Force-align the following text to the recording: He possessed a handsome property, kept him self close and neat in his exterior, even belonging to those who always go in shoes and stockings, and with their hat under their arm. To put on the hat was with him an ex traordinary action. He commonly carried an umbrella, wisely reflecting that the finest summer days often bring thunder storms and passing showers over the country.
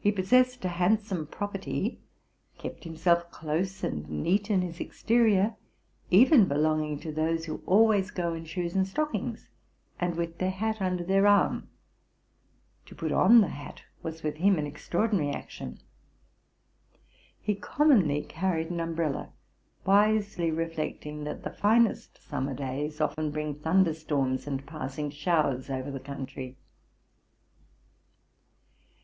He 0.00 0.10
possessed 0.10 0.64
a 0.64 0.68
handsome 0.82 1.24
property, 1.24 2.00
kept 2.58 2.82
him 2.82 2.96
self 2.96 3.30
close 3.30 3.84
and 3.84 4.08
neat 4.10 4.50
in 4.50 4.62
his 4.62 4.80
exterior, 4.80 5.54
even 6.10 6.48
belonging 6.48 6.98
to 6.98 7.12
those 7.12 7.44
who 7.44 7.62
always 7.64 8.10
go 8.10 8.34
in 8.34 8.46
shoes 8.46 8.74
and 8.74 8.84
stockings, 8.84 9.48
and 10.00 10.16
with 10.16 10.38
their 10.38 10.50
hat 10.50 10.82
under 10.82 11.04
their 11.04 11.28
arm. 11.28 11.68
To 12.86 12.96
put 12.96 13.12
on 13.12 13.40
the 13.40 13.46
hat 13.50 13.84
was 14.02 14.24
with 14.24 14.38
him 14.38 14.58
an 14.58 14.66
ex 14.66 14.88
traordinary 14.88 15.32
action. 15.32 15.78
He 17.40 17.54
commonly 17.54 18.24
carried 18.24 18.72
an 18.72 18.80
umbrella, 18.80 19.30
wisely 19.84 20.50
reflecting 20.50 21.22
that 21.22 21.44
the 21.44 21.50
finest 21.50 22.20
summer 22.28 22.54
days 22.54 23.00
often 23.00 23.30
bring 23.30 23.54
thunder 23.54 23.94
storms 23.94 24.48
and 24.48 24.66
passing 24.66 25.10
showers 25.10 25.70
over 25.70 25.92
the 25.92 26.00
country. 26.00 26.56